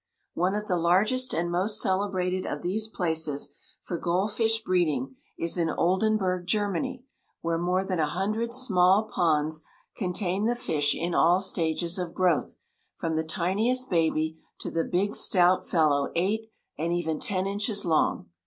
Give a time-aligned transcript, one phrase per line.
[0.33, 3.53] One of the largest and most celebrated of these places
[3.83, 7.05] for gold fish breeding is in Oldenburg, Germany,
[7.41, 9.61] where more than a hundred small ponds
[9.95, 12.57] contain the fish in all stages of growth,
[12.95, 16.49] from the tiniest baby to the big stout fellow eight
[16.79, 18.27] and even ten inches long.